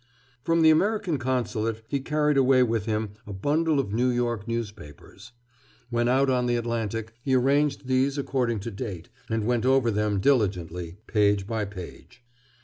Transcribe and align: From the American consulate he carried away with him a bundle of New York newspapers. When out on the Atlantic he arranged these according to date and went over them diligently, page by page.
From 0.43 0.63
the 0.63 0.71
American 0.71 1.19
consulate 1.19 1.83
he 1.87 1.99
carried 1.99 2.35
away 2.35 2.63
with 2.63 2.87
him 2.87 3.11
a 3.27 3.33
bundle 3.33 3.79
of 3.79 3.93
New 3.93 4.09
York 4.09 4.47
newspapers. 4.47 5.31
When 5.91 6.07
out 6.07 6.27
on 6.27 6.47
the 6.47 6.55
Atlantic 6.55 7.13
he 7.21 7.35
arranged 7.35 7.85
these 7.85 8.17
according 8.17 8.61
to 8.61 8.71
date 8.71 9.09
and 9.29 9.45
went 9.45 9.63
over 9.63 9.91
them 9.91 10.19
diligently, 10.19 10.97
page 11.05 11.45
by 11.45 11.65
page. 11.65 12.23